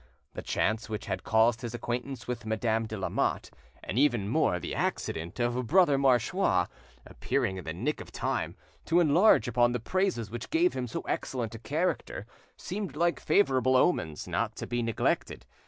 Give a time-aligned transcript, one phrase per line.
[0.33, 3.51] The chance which had caused his acquaintance with Madame de Lamotte,
[3.83, 6.65] and even more the accident of Brother Marchois
[7.05, 11.01] appearing in the nick of time, to enlarge upon the praises which gave him so
[11.01, 12.25] excellent a character,
[12.57, 15.45] seemed like favourable omens not to be neglected.